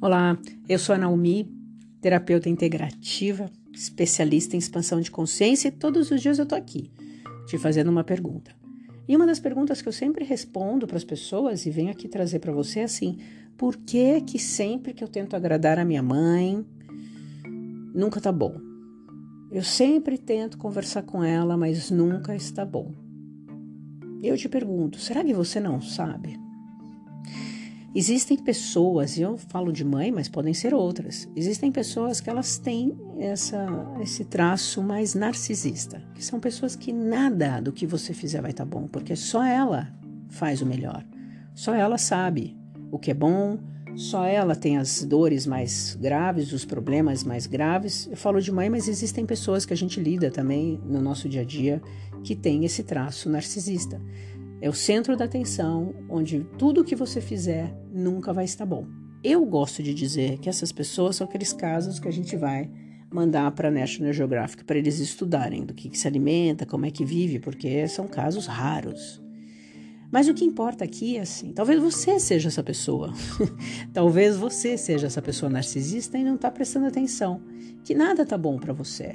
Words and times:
Olá, 0.00 0.38
eu 0.68 0.78
sou 0.78 0.94
a 0.94 0.98
Naomi, 0.98 1.52
terapeuta 2.00 2.48
integrativa, 2.48 3.50
especialista 3.74 4.54
em 4.54 4.58
expansão 4.60 5.00
de 5.00 5.10
consciência 5.10 5.66
e 5.66 5.72
todos 5.72 6.12
os 6.12 6.22
dias 6.22 6.38
eu 6.38 6.46
tô 6.46 6.54
aqui 6.54 6.92
te 7.48 7.58
fazendo 7.58 7.90
uma 7.90 8.04
pergunta. 8.04 8.54
E 9.08 9.16
uma 9.16 9.26
das 9.26 9.40
perguntas 9.40 9.82
que 9.82 9.88
eu 9.88 9.92
sempre 9.92 10.24
respondo 10.24 10.86
para 10.86 10.96
as 10.96 11.02
pessoas 11.02 11.66
e 11.66 11.70
venho 11.70 11.90
aqui 11.90 12.06
trazer 12.06 12.38
para 12.38 12.52
você 12.52 12.78
é 12.78 12.84
assim: 12.84 13.18
por 13.56 13.76
que 13.76 14.20
que 14.20 14.38
sempre 14.38 14.92
que 14.92 15.02
eu 15.02 15.08
tento 15.08 15.34
agradar 15.34 15.80
a 15.80 15.84
minha 15.84 16.02
mãe, 16.02 16.64
nunca 17.92 18.20
tá 18.20 18.30
bom? 18.30 18.54
Eu 19.50 19.64
sempre 19.64 20.16
tento 20.16 20.58
conversar 20.58 21.02
com 21.02 21.24
ela, 21.24 21.56
mas 21.56 21.90
nunca 21.90 22.36
está 22.36 22.64
bom. 22.64 22.94
Eu 24.22 24.36
te 24.36 24.48
pergunto, 24.48 25.00
será 25.00 25.24
que 25.24 25.34
você 25.34 25.58
não 25.58 25.80
sabe? 25.80 26.38
Existem 27.94 28.36
pessoas, 28.36 29.16
e 29.16 29.22
eu 29.22 29.38
falo 29.38 29.72
de 29.72 29.82
mãe, 29.82 30.12
mas 30.12 30.28
podem 30.28 30.52
ser 30.52 30.74
outras. 30.74 31.28
Existem 31.34 31.72
pessoas 31.72 32.20
que 32.20 32.28
elas 32.28 32.58
têm 32.58 32.96
essa, 33.18 33.66
esse 34.00 34.24
traço 34.24 34.82
mais 34.82 35.14
narcisista, 35.14 36.02
que 36.14 36.24
são 36.24 36.38
pessoas 36.38 36.76
que 36.76 36.92
nada 36.92 37.60
do 37.60 37.72
que 37.72 37.86
você 37.86 38.12
fizer 38.12 38.42
vai 38.42 38.50
estar 38.50 38.64
tá 38.64 38.70
bom, 38.70 38.86
porque 38.86 39.16
só 39.16 39.42
ela 39.42 39.88
faz 40.28 40.60
o 40.60 40.66
melhor. 40.66 41.04
Só 41.54 41.74
ela 41.74 41.96
sabe 41.96 42.56
o 42.92 42.98
que 42.98 43.10
é 43.10 43.14
bom, 43.14 43.58
só 43.96 44.24
ela 44.24 44.54
tem 44.54 44.76
as 44.76 45.02
dores 45.02 45.46
mais 45.46 45.96
graves, 46.00 46.52
os 46.52 46.64
problemas 46.64 47.24
mais 47.24 47.46
graves. 47.46 48.06
Eu 48.08 48.16
falo 48.16 48.40
de 48.40 48.52
mãe, 48.52 48.70
mas 48.70 48.86
existem 48.86 49.26
pessoas 49.26 49.66
que 49.66 49.72
a 49.72 49.76
gente 49.76 49.98
lida 49.98 50.30
também 50.30 50.80
no 50.84 51.00
nosso 51.00 51.28
dia 51.28 51.40
a 51.40 51.44
dia 51.44 51.82
que 52.22 52.36
têm 52.36 52.64
esse 52.64 52.82
traço 52.82 53.28
narcisista. 53.28 54.00
É 54.60 54.68
o 54.68 54.72
centro 54.72 55.16
da 55.16 55.24
atenção, 55.24 55.94
onde 56.08 56.44
tudo 56.58 56.84
que 56.84 56.96
você 56.96 57.20
fizer 57.20 57.72
nunca 57.92 58.32
vai 58.32 58.44
estar 58.44 58.66
bom. 58.66 58.86
Eu 59.22 59.44
gosto 59.46 59.82
de 59.84 59.94
dizer 59.94 60.38
que 60.38 60.48
essas 60.48 60.72
pessoas 60.72 61.14
são 61.14 61.26
aqueles 61.26 61.52
casos 61.52 62.00
que 62.00 62.08
a 62.08 62.12
gente 62.12 62.36
vai 62.36 62.68
mandar 63.08 63.52
para 63.52 63.68
a 63.68 63.70
National 63.70 64.12
Geographic 64.12 64.64
para 64.64 64.76
eles 64.76 64.98
estudarem 64.98 65.64
do 65.64 65.72
que, 65.72 65.88
que, 65.88 65.96
se 65.96 66.08
alimenta, 66.08 66.66
como 66.66 66.86
é 66.86 66.90
que 66.90 67.04
vive, 67.04 67.38
porque 67.38 67.86
são 67.86 68.08
casos 68.08 68.46
raros. 68.46 69.22
Mas 70.10 70.28
o 70.28 70.34
que 70.34 70.44
importa 70.44 70.84
aqui 70.84 71.16
é 71.16 71.20
assim: 71.20 71.52
talvez 71.52 71.80
você 71.80 72.18
seja 72.18 72.48
essa 72.48 72.62
pessoa, 72.62 73.12
talvez 73.94 74.36
você 74.36 74.76
seja 74.76 75.06
essa 75.06 75.22
pessoa 75.22 75.48
narcisista 75.48 76.18
e 76.18 76.24
não 76.24 76.34
está 76.34 76.50
prestando 76.50 76.86
atenção, 76.86 77.42
que 77.84 77.94
nada 77.94 78.26
tá 78.26 78.36
bom 78.36 78.58
para 78.58 78.72
você, 78.72 79.14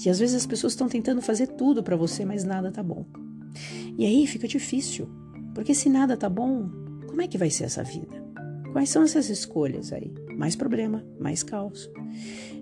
que 0.00 0.08
às 0.08 0.20
vezes 0.20 0.36
as 0.36 0.46
pessoas 0.46 0.74
estão 0.74 0.88
tentando 0.88 1.20
fazer 1.20 1.48
tudo 1.48 1.82
para 1.82 1.96
você, 1.96 2.24
mas 2.24 2.44
nada 2.44 2.70
tá 2.70 2.82
bom. 2.82 3.04
E 3.98 4.06
aí 4.06 4.28
fica 4.28 4.46
difícil, 4.46 5.08
porque 5.52 5.74
se 5.74 5.88
nada 5.88 6.16
tá 6.16 6.28
bom, 6.28 6.70
como 7.08 7.20
é 7.20 7.26
que 7.26 7.36
vai 7.36 7.50
ser 7.50 7.64
essa 7.64 7.82
vida? 7.82 8.24
Quais 8.72 8.90
são 8.90 9.02
essas 9.02 9.28
escolhas 9.28 9.92
aí? 9.92 10.14
Mais 10.36 10.54
problema, 10.54 11.04
mais 11.18 11.42
caos. 11.42 11.90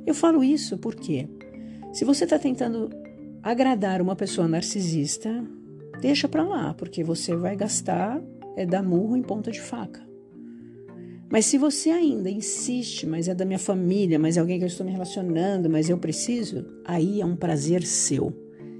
Eu 0.06 0.14
falo 0.14 0.42
isso 0.42 0.78
porque 0.78 1.28
se 1.92 2.06
você 2.06 2.24
está 2.24 2.38
tentando 2.38 2.88
agradar 3.42 4.00
uma 4.00 4.16
pessoa 4.16 4.48
narcisista, 4.48 5.30
deixa 6.00 6.26
para 6.26 6.42
lá, 6.42 6.72
porque 6.72 7.04
você 7.04 7.36
vai 7.36 7.54
gastar 7.54 8.18
é 8.56 8.64
dar 8.64 8.82
murro 8.82 9.14
em 9.14 9.22
ponta 9.22 9.50
de 9.50 9.60
faca. 9.60 10.00
Mas 11.30 11.44
se 11.44 11.58
você 11.58 11.90
ainda 11.90 12.30
insiste, 12.30 13.06
mas 13.06 13.28
é 13.28 13.34
da 13.34 13.44
minha 13.44 13.58
família, 13.58 14.18
mas 14.18 14.38
é 14.38 14.40
alguém 14.40 14.56
que 14.56 14.64
eu 14.64 14.68
estou 14.68 14.86
me 14.86 14.92
relacionando, 14.92 15.68
mas 15.68 15.90
eu 15.90 15.98
preciso, 15.98 16.64
aí 16.82 17.20
é 17.20 17.26
um 17.26 17.36
prazer 17.36 17.82
seu, 17.82 18.32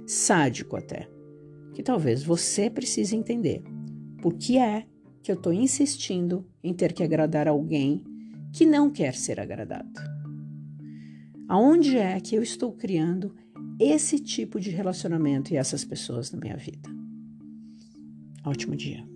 sádico 0.07 0.75
até 0.75 1.15
que 1.77 1.83
talvez 1.83 2.23
você 2.23 2.71
precise 2.71 3.15
entender. 3.15 3.63
Por 4.23 4.33
que 4.33 4.57
é 4.57 4.87
que 5.23 5.31
eu 5.31 5.37
estou 5.37 5.53
insistindo 5.53 6.49
em 6.65 6.73
ter 6.73 6.95
que 6.95 7.03
agradar 7.03 7.47
alguém 7.47 8.03
que 8.51 8.65
não 8.65 8.91
quer 8.91 9.15
ser 9.15 9.39
agradado? 9.39 10.01
Aonde 11.47 11.99
é 11.99 12.19
que 12.19 12.35
eu 12.35 12.43
estou 12.43 12.73
criando 12.73 13.37
esse 13.79 14.19
tipo 14.19 14.59
de 14.59 14.71
relacionamento 14.71 15.53
e 15.53 15.59
essas 15.59 15.85
pessoas 15.85 16.33
na 16.33 16.41
minha 16.41 16.57
vida? 16.57 16.89
Ótimo 18.43 18.75
dia. 18.75 19.07